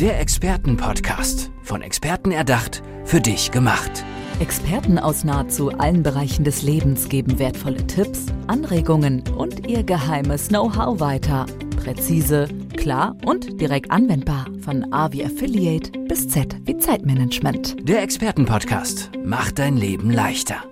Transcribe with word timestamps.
Der 0.00 0.18
Expertenpodcast. 0.18 1.50
Von 1.62 1.82
Experten 1.82 2.30
erdacht, 2.30 2.82
für 3.04 3.20
dich 3.20 3.50
gemacht. 3.50 4.02
Experten 4.38 4.98
aus 4.98 5.24
nahezu 5.24 5.72
allen 5.72 6.02
Bereichen 6.02 6.42
des 6.42 6.62
Lebens 6.62 7.10
geben 7.10 7.38
wertvolle 7.38 7.86
Tipps, 7.86 8.24
Anregungen 8.46 9.22
und 9.36 9.68
ihr 9.68 9.82
geheimes 9.82 10.48
Know-how 10.48 11.00
weiter. 11.00 11.44
Präzise, 11.76 12.48
klar 12.78 13.14
und 13.26 13.60
direkt 13.60 13.90
anwendbar. 13.90 14.46
Von 14.62 14.90
A 14.90 15.12
wie 15.12 15.22
Affiliate 15.22 15.92
bis 16.08 16.30
Z 16.30 16.56
wie 16.64 16.78
Zeitmanagement. 16.78 17.86
Der 17.86 18.02
Expertenpodcast 18.02 19.10
macht 19.22 19.58
dein 19.58 19.76
Leben 19.76 20.10
leichter. 20.10 20.64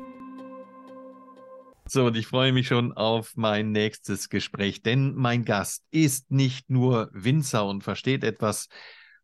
So, 1.87 2.07
und 2.07 2.17
ich 2.17 2.27
freue 2.27 2.53
mich 2.53 2.67
schon 2.67 2.95
auf 2.95 3.33
mein 3.37 3.73
nächstes 3.73 4.31
Gespräch, 4.31 4.83
denn 4.83 5.15
mein 5.15 5.45
Gast 5.45 5.85
ist 5.91 6.31
nicht 6.31 6.71
nur 6.71 7.11
Winzer 7.13 7.67
und 7.67 7.85
versteht 7.85 8.25
etwas 8.25 8.69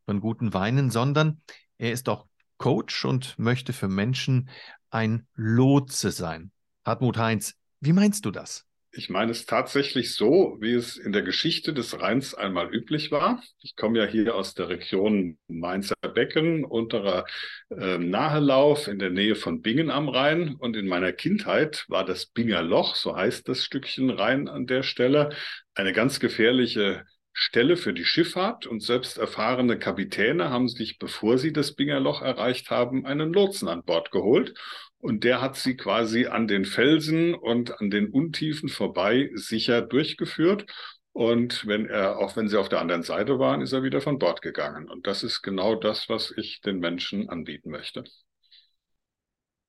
von 0.05 0.21
guten 0.21 0.53
Weinen, 0.53 0.89
sondern 0.89 1.41
er 1.77 1.91
ist 1.91 2.09
auch 2.09 2.27
Coach 2.57 3.05
und 3.05 3.37
möchte 3.37 3.73
für 3.73 3.87
Menschen 3.87 4.49
ein 4.89 5.27
Lotse 5.35 6.11
sein. 6.11 6.51
Hartmut 6.85 7.17
Heinz, 7.17 7.55
wie 7.81 7.93
meinst 7.93 8.25
du 8.25 8.31
das? 8.31 8.65
Ich 8.97 9.09
meine 9.09 9.31
es 9.31 9.45
tatsächlich 9.45 10.15
so, 10.15 10.55
wie 10.61 10.71
es 10.71 10.95
in 10.95 11.11
der 11.11 11.21
Geschichte 11.21 11.73
des 11.73 11.99
Rheins 11.99 12.33
einmal 12.33 12.73
üblich 12.73 13.11
war. 13.11 13.43
Ich 13.59 13.75
komme 13.75 13.99
ja 13.99 14.05
hier 14.05 14.35
aus 14.35 14.53
der 14.53 14.69
Region 14.69 15.37
Mainzer 15.49 15.95
Becken, 16.13 16.63
unterer 16.63 17.25
äh, 17.69 17.97
Nahelauf 17.97 18.87
in 18.87 18.97
der 18.97 19.09
Nähe 19.09 19.35
von 19.35 19.61
Bingen 19.61 19.91
am 19.91 20.07
Rhein. 20.07 20.55
Und 20.55 20.77
in 20.77 20.87
meiner 20.87 21.11
Kindheit 21.11 21.83
war 21.89 22.05
das 22.05 22.27
Binger 22.27 22.61
Loch, 22.61 22.95
so 22.95 23.17
heißt 23.17 23.49
das 23.49 23.65
Stückchen 23.65 24.09
Rhein 24.11 24.47
an 24.47 24.65
der 24.65 24.83
Stelle, 24.83 25.31
eine 25.73 25.91
ganz 25.91 26.21
gefährliche 26.21 27.03
Stelle 27.37 27.75
für 27.75 27.93
die 27.93 28.05
Schifffahrt 28.05 28.65
und 28.65 28.81
selbst 28.81 29.17
erfahrene 29.17 29.77
Kapitäne 29.77 30.49
haben 30.49 30.69
sich, 30.69 30.99
bevor 30.99 31.37
sie 31.37 31.51
das 31.51 31.75
Binger 31.75 31.99
Loch 31.99 32.21
erreicht 32.21 32.69
haben, 32.69 33.05
einen 33.05 33.33
Lotsen 33.33 33.67
an 33.67 33.83
Bord 33.83 34.09
geholt 34.09 34.53
und 34.99 35.25
der 35.25 35.41
hat 35.41 35.57
sie 35.57 35.75
quasi 35.75 36.27
an 36.27 36.47
den 36.47 36.63
Felsen 36.63 37.35
und 37.35 37.79
an 37.81 37.89
den 37.89 38.09
Untiefen 38.09 38.69
vorbei 38.69 39.29
sicher 39.35 39.81
durchgeführt. 39.81 40.65
Und 41.11 41.67
wenn 41.67 41.87
er, 41.87 42.19
auch 42.19 42.37
wenn 42.37 42.47
sie 42.47 42.57
auf 42.57 42.69
der 42.69 42.79
anderen 42.79 43.03
Seite 43.03 43.37
waren, 43.37 43.61
ist 43.61 43.73
er 43.73 43.83
wieder 43.83 43.99
von 43.99 44.17
Bord 44.17 44.41
gegangen. 44.41 44.89
Und 44.89 45.05
das 45.05 45.23
ist 45.23 45.41
genau 45.41 45.75
das, 45.75 46.07
was 46.07 46.33
ich 46.37 46.61
den 46.61 46.79
Menschen 46.79 47.29
anbieten 47.29 47.69
möchte. 47.69 48.05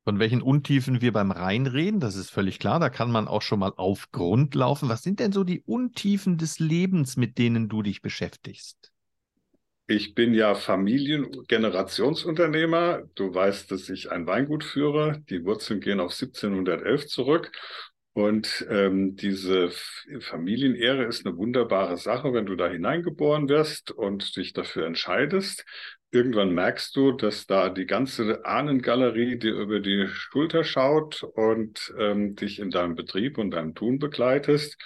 Von 0.06 0.18
welchen 0.20 0.40
Untiefen 0.40 1.00
wir 1.00 1.12
beim 1.12 1.32
Rhein 1.32 1.66
reden, 1.66 1.98
das 1.98 2.14
ist 2.14 2.30
völlig 2.30 2.60
klar. 2.60 2.78
Da 2.78 2.90
kann 2.90 3.10
man 3.10 3.26
auch 3.26 3.42
schon 3.42 3.58
mal 3.58 3.72
auf 3.74 4.12
Grund 4.12 4.54
laufen. 4.54 4.88
Was 4.88 5.02
sind 5.02 5.18
denn 5.18 5.32
so 5.32 5.42
die 5.42 5.62
Untiefen 5.62 6.38
des 6.38 6.60
Lebens, 6.60 7.16
mit 7.16 7.38
denen 7.38 7.68
du 7.68 7.82
dich 7.82 8.02
beschäftigst? 8.02 8.92
Ich 9.88 10.14
bin 10.14 10.32
ja 10.32 10.54
Familiengenerationsunternehmer. 10.54 13.02
Du 13.16 13.34
weißt, 13.34 13.72
dass 13.72 13.88
ich 13.88 14.12
ein 14.12 14.28
Weingut 14.28 14.62
führe. 14.62 15.24
Die 15.28 15.44
Wurzeln 15.44 15.80
gehen 15.80 15.98
auf 15.98 16.12
1711 16.12 17.08
zurück. 17.08 17.50
Und 18.16 18.66
ähm, 18.70 19.14
diese 19.14 19.70
Familienehre 20.20 21.04
ist 21.04 21.26
eine 21.26 21.36
wunderbare 21.36 21.98
Sache, 21.98 22.32
wenn 22.32 22.46
du 22.46 22.56
da 22.56 22.66
hineingeboren 22.66 23.46
wirst 23.50 23.90
und 23.90 24.34
dich 24.38 24.54
dafür 24.54 24.86
entscheidest. 24.86 25.66
Irgendwann 26.10 26.54
merkst 26.54 26.96
du, 26.96 27.12
dass 27.12 27.46
da 27.46 27.68
die 27.68 27.84
ganze 27.84 28.42
Ahnengalerie 28.46 29.38
dir 29.38 29.52
über 29.56 29.80
die 29.80 30.06
Schulter 30.08 30.64
schaut 30.64 31.24
und 31.24 31.92
ähm, 31.98 32.34
dich 32.36 32.58
in 32.58 32.70
deinem 32.70 32.94
Betrieb 32.94 33.36
und 33.36 33.50
deinem 33.50 33.74
Tun 33.74 33.98
begleitest. 33.98 34.78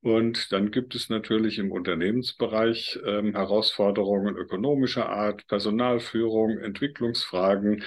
Und 0.00 0.50
dann 0.50 0.70
gibt 0.70 0.94
es 0.94 1.10
natürlich 1.10 1.58
im 1.58 1.72
Unternehmensbereich 1.72 2.98
ähm, 3.04 3.34
Herausforderungen 3.34 4.38
ökonomischer 4.38 5.06
Art, 5.10 5.46
Personalführung, 5.48 6.58
Entwicklungsfragen. 6.58 7.84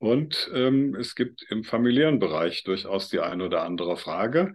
Und 0.00 0.50
ähm, 0.54 0.94
es 0.94 1.14
gibt 1.14 1.44
im 1.50 1.62
familiären 1.62 2.18
Bereich 2.18 2.64
durchaus 2.64 3.10
die 3.10 3.20
eine 3.20 3.44
oder 3.44 3.62
andere 3.62 3.98
Frage. 3.98 4.54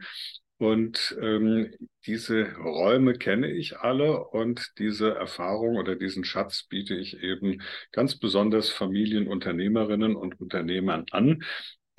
Und 0.57 1.16
ähm, 1.22 1.72
diese 2.07 2.56
Räume 2.56 3.13
kenne 3.13 3.51
ich 3.51 3.78
alle 3.78 4.25
und 4.25 4.72
diese 4.79 5.13
Erfahrung 5.13 5.75
oder 5.75 5.95
diesen 5.95 6.23
Schatz 6.23 6.63
biete 6.63 6.95
ich 6.95 7.22
eben 7.22 7.61
ganz 7.91 8.17
besonders 8.17 8.72
Familienunternehmerinnen 8.72 10.16
und 10.16 10.39
Unternehmern 10.39 11.05
an, 11.11 11.44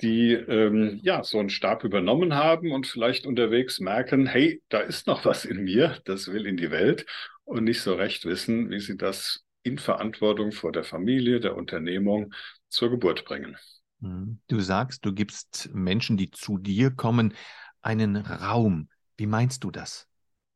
die 0.01 0.33
ähm, 0.33 0.99
ja 1.03 1.23
so 1.23 1.39
einen 1.39 1.49
Stab 1.49 1.85
übernommen 1.85 2.33
haben 2.35 2.71
und 2.73 2.85
vielleicht 2.85 3.25
unterwegs 3.25 3.79
merken, 3.79 4.25
hey, 4.27 4.61
da 4.67 4.79
ist 4.79 5.07
noch 5.07 5.23
was 5.23 5.45
in 5.45 5.63
mir, 5.63 6.01
das 6.03 6.31
will 6.33 6.45
in 6.47 6.57
die 6.57 6.71
Welt 6.71 7.05
und 7.45 7.63
nicht 7.63 7.81
so 7.81 7.93
recht 7.93 8.25
wissen, 8.25 8.71
wie 8.71 8.79
sie 8.81 8.97
das 8.97 9.46
in 9.67 9.77
Verantwortung 9.77 10.51
vor 10.51 10.71
der 10.71 10.83
Familie, 10.83 11.39
der 11.39 11.55
Unternehmung 11.55 12.33
zur 12.69 12.89
Geburt 12.89 13.25
bringen. 13.25 13.57
Mhm. 13.99 14.39
Du 14.47 14.59
sagst, 14.59 15.05
du 15.05 15.13
gibst 15.13 15.69
Menschen, 15.73 16.17
die 16.17 16.31
zu 16.31 16.57
dir 16.57 16.91
kommen, 16.91 17.33
einen 17.81 18.17
Raum. 18.17 18.89
Wie 19.17 19.27
meinst 19.27 19.63
du 19.63 19.71
das? 19.71 20.07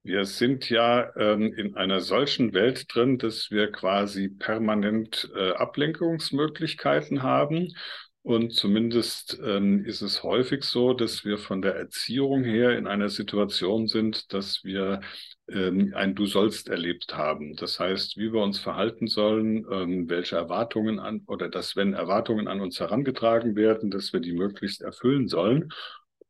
Wir 0.04 0.26
sind 0.26 0.70
ja 0.70 1.16
ähm, 1.16 1.54
in 1.54 1.76
einer 1.76 2.00
solchen 2.00 2.54
Welt 2.54 2.86
drin, 2.94 3.20
dass 3.20 3.52
wir 3.52 3.72
quasi 3.72 4.30
permanent 4.30 5.32
äh, 5.36 5.52
Ablenkungsmöglichkeiten 5.52 7.22
haben 7.22 7.74
und 8.24 8.54
zumindest 8.54 9.40
ähm, 9.44 9.84
ist 9.84 10.02
es 10.02 10.22
häufig 10.22 10.64
so, 10.64 10.94
dass 10.94 11.26
wir 11.26 11.40
von 11.40 11.62
der 11.62 11.76
Erziehung 11.76 12.44
her 12.44 12.78
in 12.78 12.86
einer 12.86 13.10
Situation 13.10 13.88
sind, 13.88 14.32
dass 14.32 14.64
wir 14.64 15.02
ähm, 15.50 15.94
ein 15.96 16.14
Du 16.14 16.28
sollst 16.28 16.70
erlebt 16.70 17.16
haben. 17.16 17.56
Das 17.56 17.80
heißt, 17.80 18.18
wie 18.18 18.32
wir 18.32 18.42
uns 18.42 18.60
verhalten 18.60 19.08
sollen, 19.08 19.66
ähm, 19.72 20.08
welche 20.08 20.36
Erwartungen 20.36 21.00
an 21.00 21.24
oder 21.26 21.50
dass, 21.50 21.76
wenn 21.76 21.94
Erwartungen 21.94 22.48
an 22.48 22.62
uns 22.62 22.80
herangetragen 22.80 23.56
werden, 23.56 23.90
dass 23.90 24.14
wir 24.14 24.20
die 24.20 24.34
möglichst 24.34 24.82
erfüllen 24.82 25.28
sollen. 25.28 25.74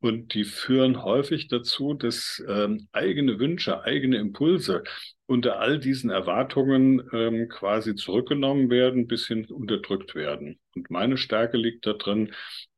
Und 0.02 0.34
die 0.34 0.42
führen 0.42 1.04
häufig 1.04 1.46
dazu, 1.46 1.94
dass 1.94 2.42
ähm, 2.48 2.88
eigene 2.90 3.38
Wünsche, 3.38 3.84
eigene 3.84 4.16
Impulse 4.16 4.82
unter 5.26 5.60
all 5.60 5.78
diesen 5.78 6.10
Erwartungen 6.10 7.08
ähm, 7.12 7.48
quasi 7.48 7.94
zurückgenommen 7.94 8.68
werden, 8.68 9.06
bis 9.06 9.28
hin 9.28 9.44
unterdrückt 9.44 10.16
werden. 10.16 10.58
Und 10.74 10.90
meine 10.90 11.16
Stärke 11.16 11.56
liegt 11.56 11.86
darin, 11.86 12.32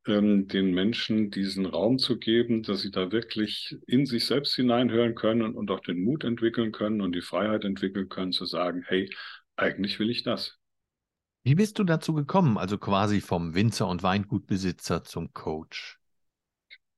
ähm, 0.06 0.48
den 0.48 0.74
Menschen 0.74 1.30
diesen 1.30 1.64
Raum 1.64 1.98
zu 1.98 2.18
geben, 2.18 2.62
dass 2.62 2.82
sie 2.82 2.90
da 2.90 3.10
wirklich 3.10 3.74
in 3.86 4.04
sich 4.04 4.26
selbst 4.26 4.54
hineinhören 4.54 5.14
können 5.14 5.54
und 5.54 5.70
auch 5.70 5.80
den 5.80 6.04
Mut 6.04 6.24
entwickeln 6.24 6.72
können 6.72 7.00
und 7.00 7.14
die 7.14 7.22
Freiheit 7.22 7.64
entwickeln 7.64 8.10
können, 8.10 8.32
zu 8.32 8.44
sagen, 8.44 8.84
hey, 8.86 9.08
eigentlich 9.56 9.98
will 9.98 10.10
ich 10.10 10.24
das. 10.24 10.58
Wie 11.42 11.54
bist 11.54 11.78
du 11.78 11.84
dazu 11.84 12.12
gekommen, 12.12 12.58
also 12.58 12.76
quasi 12.76 13.22
vom 13.22 13.54
Winzer 13.54 13.88
und 13.88 14.02
Weingutbesitzer 14.02 15.04
zum 15.04 15.32
Coach? 15.32 15.98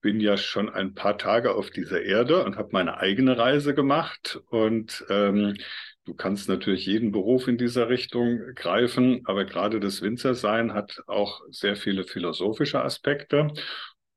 Bin 0.06 0.20
ja 0.20 0.36
schon 0.36 0.68
ein 0.68 0.94
paar 0.94 1.18
Tage 1.18 1.56
auf 1.56 1.70
dieser 1.70 2.00
Erde 2.00 2.44
und 2.44 2.56
habe 2.56 2.68
meine 2.70 2.98
eigene 2.98 3.36
Reise 3.36 3.74
gemacht. 3.74 4.40
Und 4.50 5.04
ähm, 5.10 5.56
du 6.04 6.14
kannst 6.14 6.48
natürlich 6.48 6.86
jeden 6.86 7.10
Beruf 7.10 7.48
in 7.48 7.58
dieser 7.58 7.88
Richtung 7.88 8.54
greifen, 8.54 9.22
aber 9.24 9.44
gerade 9.46 9.80
das 9.80 10.02
Winzersein 10.02 10.74
hat 10.74 11.02
auch 11.08 11.40
sehr 11.50 11.74
viele 11.74 12.04
philosophische 12.04 12.80
Aspekte. 12.84 13.48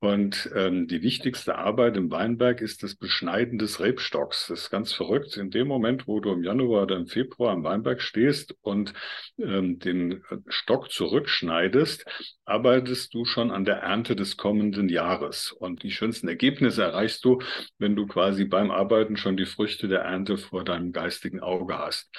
Und 0.02 0.50
ähm, 0.56 0.88
die 0.88 1.02
wichtigste 1.02 1.58
Arbeit 1.58 1.98
im 1.98 2.10
Weinberg 2.10 2.62
ist 2.62 2.84
das 2.84 2.96
Beschneiden 2.96 3.60
des 3.60 3.82
Rebstocks. 3.82 4.48
Das 4.48 4.62
ist 4.62 4.70
ganz 4.70 4.94
verrückt. 4.94 5.36
In 5.36 5.52
dem 5.52 5.68
Moment, 5.68 6.08
wo 6.08 6.22
du 6.22 6.32
im 6.32 6.42
Januar 6.42 6.84
oder 6.84 6.96
im 6.96 7.08
Februar 7.08 7.52
am 7.52 7.66
Weinberg 7.66 8.02
stehst 8.02 8.56
und 8.62 8.94
ähm, 9.38 9.78
den 9.80 10.24
Stock 10.48 10.90
zurückschneidest, 10.90 12.06
arbeitest 12.46 13.14
du 13.14 13.26
schon 13.26 13.52
an 13.52 13.66
der 13.66 13.78
Ernte 13.78 14.16
des 14.16 14.38
kommenden 14.38 14.88
Jahres. 14.88 15.52
Und 15.52 15.84
die 15.84 15.92
schönsten 15.92 16.30
Ergebnisse 16.30 16.84
erreichst 16.84 17.26
du, 17.26 17.42
wenn 17.78 17.98
du 17.98 18.08
quasi 18.08 18.46
beim 18.46 18.72
Arbeiten 18.72 19.18
schon 19.18 19.36
die 19.36 19.46
Früchte 19.46 19.90
der 19.90 20.02
Ernte 20.02 20.38
vor 20.38 20.64
deinem 20.64 20.94
geistigen 20.94 21.42
Auge 21.42 21.78
hast. 21.78 22.10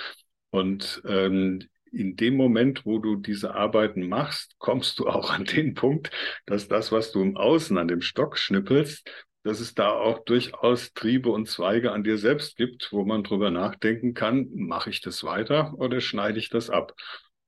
Und 0.51 1.01
ähm, 1.07 1.67
in 1.93 2.17
dem 2.17 2.37
Moment, 2.37 2.87
wo 2.87 2.99
du 2.99 3.17
diese 3.17 3.55
Arbeiten 3.55 4.09
machst, 4.09 4.55
kommst 4.59 4.99
du 4.99 5.07
auch 5.09 5.31
an 5.31 5.45
den 5.45 5.75
Punkt, 5.75 6.11
dass 6.47 6.69
das, 6.69 6.93
was 6.93 7.13
du 7.13 7.23
im 7.23 7.37
Außen 7.37 7.77
an 7.79 7.89
dem 7.89 8.01
Stock 8.01 8.39
schnippelst, 8.39 9.11
dass 9.43 9.61
es 9.61 9.75
da 9.75 9.91
auch 9.91 10.25
durchaus 10.25 10.93
Triebe 10.93 11.31
und 11.31 11.49
Zweige 11.49 11.93
an 11.93 12.05
dir 12.05 12.19
selbst 12.19 12.57
gibt, 12.57 12.89
wo 12.93 13.05
man 13.05 13.23
drüber 13.23 13.51
nachdenken 13.51 14.13
kann, 14.15 14.49
mache 14.53 14.91
ich 14.91 15.01
das 15.01 15.25
weiter 15.25 15.75
oder 15.79 16.01
schneide 16.01 16.39
ich 16.39 16.51
das 16.51 16.69
ab? 16.69 16.95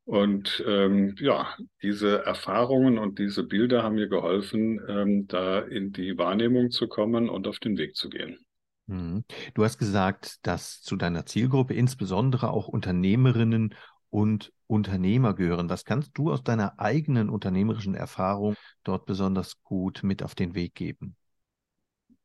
Und 0.04 0.64
ähm, 0.66 1.14
ja, 1.18 1.54
diese 1.82 2.24
Erfahrungen 2.24 2.98
und 2.98 3.18
diese 3.18 3.44
Bilder 3.44 3.82
haben 3.82 3.94
mir 3.94 4.08
geholfen, 4.08 4.80
ähm, 4.88 5.28
da 5.28 5.60
in 5.60 5.92
die 5.92 6.18
Wahrnehmung 6.18 6.70
zu 6.70 6.88
kommen 6.88 7.28
und 7.28 7.46
auf 7.46 7.60
den 7.60 7.78
Weg 7.78 7.94
zu 7.94 8.08
gehen. 8.08 8.38
Mhm. 8.86 9.24
Du 9.54 9.64
hast 9.64 9.78
gesagt, 9.78 10.44
dass 10.46 10.82
zu 10.82 10.96
deiner 10.96 11.24
Zielgruppe 11.24 11.74
insbesondere 11.74 12.50
auch 12.50 12.66
Unternehmerinnen 12.66 13.74
und 14.12 14.52
Unternehmer 14.68 15.34
gehören. 15.34 15.70
Was 15.70 15.86
kannst 15.86 16.12
du 16.18 16.32
aus 16.32 16.44
deiner 16.44 16.80
eigenen 16.80 17.30
unternehmerischen 17.30 17.96
Erfahrung 17.96 18.56
dort 18.84 19.06
besonders 19.06 19.62
gut 19.64 20.02
mit 20.04 20.22
auf 20.22 20.36
den 20.36 20.54
Weg 20.54 20.76
geben? 20.76 21.16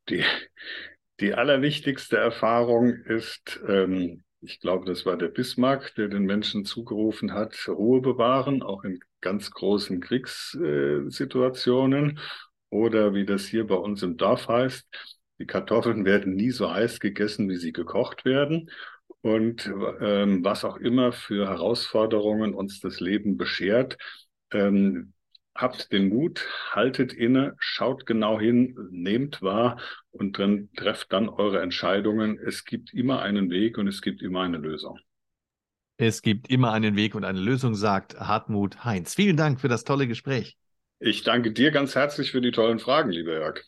Die, 0.09 0.23
die 1.19 1.33
allerwichtigste 1.33 2.17
Erfahrung 2.17 2.93
ist, 3.05 3.59
ähm, 3.67 4.23
Ich 4.41 4.59
glaube, 4.61 4.85
das 4.85 5.05
war 5.05 5.17
der 5.17 5.27
Bismarck, 5.29 5.95
der 5.95 6.07
den 6.09 6.23
Menschen 6.25 6.63
zugerufen 6.65 7.33
hat, 7.33 7.67
Ruhe 7.67 8.01
bewahren, 8.01 8.61
auch 8.63 8.83
in 8.83 8.99
ganz 9.21 9.49
großen 9.51 9.99
Kriegssituationen. 10.01 12.19
Oder 12.69 13.13
wie 13.15 13.25
das 13.25 13.47
hier 13.47 13.65
bei 13.67 13.75
uns 13.75 14.03
im 14.03 14.17
Dorf 14.17 14.47
heißt, 14.49 14.85
die 15.39 15.45
Kartoffeln 15.47 16.05
werden 16.05 16.35
nie 16.35 16.51
so 16.51 16.71
heiß 16.73 16.99
gegessen, 16.99 17.49
wie 17.49 17.55
sie 17.57 17.71
gekocht 17.73 18.25
werden. 18.25 18.69
Und 19.27 19.69
ähm, 19.99 20.41
was 20.45 20.63
auch 20.63 20.77
immer 20.77 21.11
für 21.11 21.49
Herausforderungen 21.49 22.53
uns 22.53 22.79
das 22.79 23.01
Leben 23.01 23.35
beschert, 23.35 23.97
ähm, 24.53 25.11
habt 25.53 25.91
den 25.91 26.07
Mut, 26.07 26.47
haltet 26.71 27.11
inne, 27.11 27.53
schaut 27.59 28.05
genau 28.05 28.39
hin, 28.39 28.77
nehmt 28.89 29.41
wahr 29.41 29.81
und 30.11 30.39
dann 30.39 30.69
trefft 30.77 31.11
dann 31.11 31.27
eure 31.27 31.61
Entscheidungen. 31.61 32.39
Es 32.39 32.63
gibt 32.63 32.93
immer 32.93 33.21
einen 33.21 33.49
Weg 33.49 33.77
und 33.77 33.89
es 33.89 34.01
gibt 34.01 34.21
immer 34.21 34.43
eine 34.43 34.59
Lösung. 34.59 34.97
Es 35.97 36.21
gibt 36.21 36.49
immer 36.49 36.71
einen 36.71 36.95
Weg 36.95 37.13
und 37.13 37.25
eine 37.25 37.41
Lösung, 37.41 37.75
sagt 37.75 38.17
Hartmut 38.17 38.85
Heinz. 38.85 39.13
Vielen 39.13 39.35
Dank 39.35 39.59
für 39.59 39.67
das 39.67 39.83
tolle 39.83 40.07
Gespräch. 40.07 40.55
Ich 40.99 41.23
danke 41.23 41.51
dir 41.51 41.71
ganz 41.71 41.95
herzlich 41.95 42.31
für 42.31 42.39
die 42.39 42.51
tollen 42.51 42.79
Fragen, 42.79 43.11
lieber 43.11 43.33
Jörg. 43.33 43.61